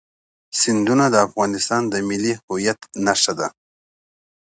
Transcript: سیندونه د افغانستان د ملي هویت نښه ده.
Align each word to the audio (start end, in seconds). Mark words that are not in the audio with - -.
سیندونه 0.59 1.05
د 1.09 1.15
افغانستان 1.27 1.81
د 1.87 1.95
ملي 2.09 2.33
هویت 2.45 2.79
نښه 3.05 3.33
ده. 3.39 3.47